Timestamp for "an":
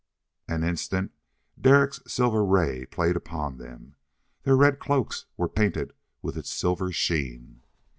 0.47-0.63